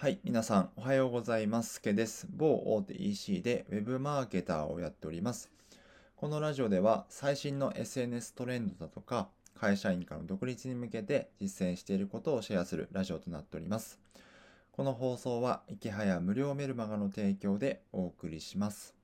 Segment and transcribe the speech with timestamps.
[0.00, 1.74] はい、皆さんおはようございます。
[1.74, 2.26] すけです。
[2.34, 5.50] 某大手 EC で Web マーケターをやっております。
[6.16, 9.28] このラジオでは最新の SNS トレンドだとか、
[9.60, 14.00] 会社員からの独立に向けて実践していることをシェアするラジオとなっております。
[14.72, 18.94] この放送は、池早無料メルマガの提供でお送りします。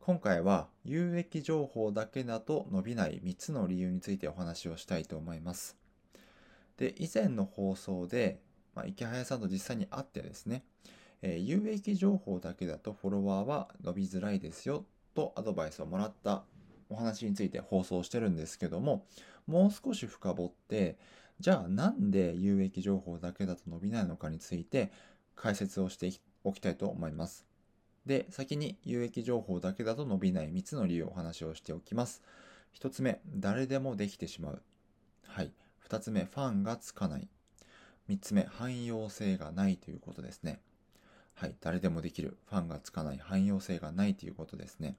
[0.00, 5.76] 今回は有益情報だけだと伸びない3つの理由についてお話をしたいと思います。
[6.78, 8.40] で、以前の放送で
[8.74, 10.64] まあ、池早さんと実際に会ってですね、
[11.22, 16.44] えー、有益情報だけだとフォロワーは伸びづらいですよとアドバイスをもらった
[16.92, 19.06] お話について放送してるんですけども、
[19.46, 20.98] もう少し深掘って、
[21.40, 24.92] じゃあなんで有益情報だけだと伸びないのかについて
[25.34, 26.12] 解説をして
[26.44, 27.46] おきたいと思います。
[28.06, 32.22] で、先に有益情報だけだと伸びない3つの理由をお話をしておきます。
[32.78, 34.62] 1つ目、誰でもできてしまう。
[35.26, 35.52] はい。
[35.88, 37.28] 2つ目、ファンがつかない。
[38.08, 40.60] 3つ目、汎用性がないということですね。
[41.34, 44.96] はい、誰でもできる、ファンがつかない、汎用性がないということですね。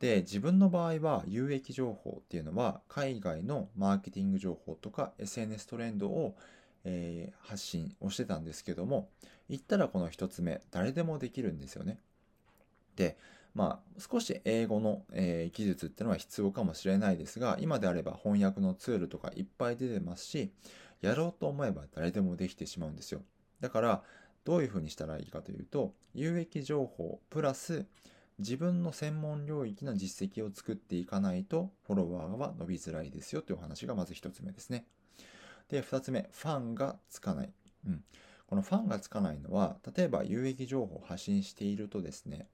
[0.00, 6.36] で、自分の場合は有益情報っていうのは、海外のマーケティング情報とか SNS トレンドを、
[6.84, 9.08] えー、発信をしてたんですけども、
[9.48, 11.98] 言ったらこの1つ目、誰でもできるんですよね。
[12.96, 13.16] で、
[13.54, 20.50] まあ、少し英語の、えー、技術っていうのは必要かもしれないですが、今であれば翻訳のツールとかいっぱい出てますし、
[21.02, 23.22] やろうと思えば誰でもできてしまうんですよ。
[23.60, 24.02] だから、
[24.44, 27.86] どういうふうにしたらいいかというと、有益情報プラス
[28.38, 34.86] 自分の専門領域の実績を作っていかないとフォロワーは伸びづらいですよというお話がまず一つ目ですね。
[35.68, 37.52] で、二つ目、ファンがつかない。
[37.86, 38.04] うん。
[38.46, 42.48] このファンがつかないのは、例えば有益情報を発信しているとですね、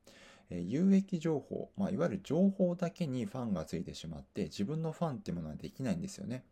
[0.50, 6.44] え有益情報、まあ、いわゆる情報だけにファンがついてしまって自分のファンってものはできないんですよね。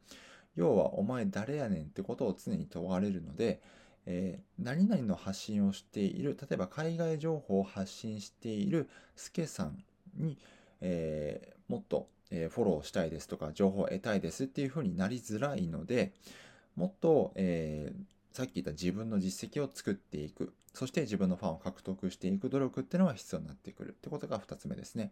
[0.57, 3.61] 要はお前誰やねんってことを常に問われるので、
[4.07, 9.85] えー、何々の発信をしている、例えば海外情報を発信しているスケさん
[10.17, 10.39] に、
[10.81, 16.13] えー、もっと、えー、フォローしたいですとか、情報を得たいですっていうふうになりづらいので、
[16.75, 17.93] もっと、え
[18.37, 25.11] さっき言った自分の実績を作っていく、そして自分のファンを獲得していく努力っていうのが必要になってくるってことが2つ目ですね。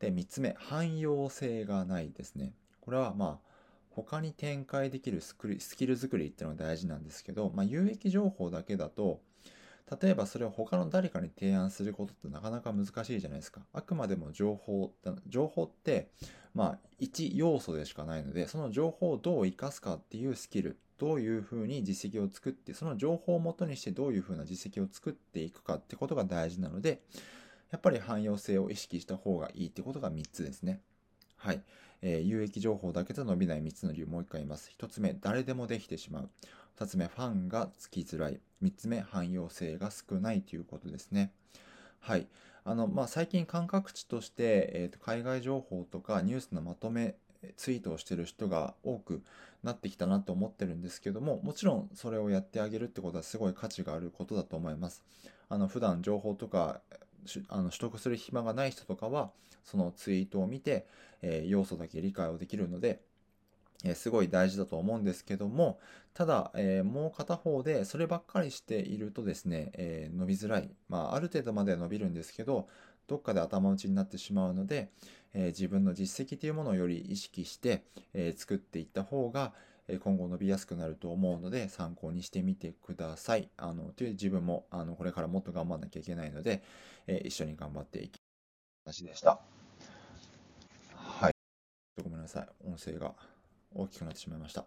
[0.00, 2.52] で、3つ目、汎用性がないですね。
[2.80, 3.53] これはまあ、
[3.94, 5.36] 他に展開できるス
[5.76, 9.20] キル作りっていうのが大事なんですけど、まあ、有益情報だけだと、
[10.00, 13.60] 例えばそれを他の誰かに提案することってなかなか難しいじゃないですか。
[13.72, 14.92] あくまでも情報、
[15.28, 16.10] 情報って、
[16.54, 27.02] まあ、一要素でしかないので、その情報をどう活かすかっていうスキル、どういうふうに実績を作って、その情報をもとにしてどういうふうな実績を作っていくかってことが大事なので、
[27.70, 30.80] やっぱり汎用性を意識した方がいいってことが3つですね。
[31.36, 31.62] はい。
[32.06, 34.70] えー、有益情報だけで伸びない3つの理由もう一回言います。
[34.78, 36.28] 1つ目、誰でもできてしまう。
[36.78, 38.38] 2つ目、ファンがつきづらい。
[38.62, 41.32] 3つ目、汎用性が少ないということですね。
[42.00, 42.26] はい。
[42.64, 47.14] あの、まあ、最近感覚値として、えーと、海外情報とかニュースのまとめ、
[47.56, 49.22] ツイートをしてる人が多く
[49.62, 55.02] なってきたなと思ってるんですけども、もちろんそれをやってあげるってことはすごい価値があることだと思います。
[55.48, 56.82] あの、普段情報とか
[57.48, 59.30] あの取得する暇がない人とかは、
[59.64, 60.86] そのツイートを見て、
[61.22, 63.00] えー、要素だけ理解をできるので、
[63.84, 65.78] えー、すごい大事だと思うんですけども、
[66.12, 70.70] ただ、えー、もう片方でそればっかりしているとですね、え伸びづらい。
[70.88, 72.68] まあ、ある程度までは伸びるんですけど、
[73.06, 74.90] どっかで頭打ちになってしまうので、
[75.34, 77.82] え自分の実績というものをより意識して、
[78.14, 79.52] え作っていった方が、
[79.86, 83.50] 今後伸びやすくなると思うので参考にしてみてください。
[83.56, 86.62] あの、という自分も、あの、これからもっと頑張らなきゃいけないので、
[87.06, 88.18] え、一緒に頑張っていき
[88.86, 89.40] 話でした。
[90.94, 91.32] はい。
[92.02, 92.48] ごめんなさい。
[92.66, 93.14] 音声が
[93.74, 94.64] 大きくなってしまいました。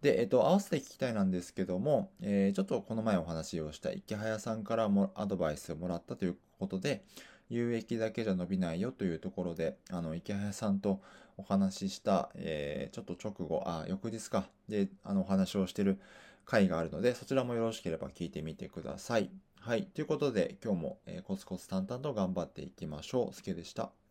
[0.00, 7.04] で、えっと、合わせて聞きたいなんですけども、えー、ちょっとこの前お話をした池早さんからもアドバイスをもらったということで、
[7.48, 11.00] 有益だけじゃ伸びないよというところで、あの、池早さんと
[11.36, 15.98] お話しした、えー、ちょっと直後、あ、翌日か、で、あの、お話をしてる
[16.44, 19.30] 回があるので、そちらもよろしければ聞いてみてください。
[19.60, 19.84] はい。
[19.84, 23.34] ということで、今日も、えー、コツコツ淡々と頑張っていきましょう。
[23.34, 24.01] すけでした。